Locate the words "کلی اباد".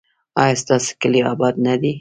1.01-1.55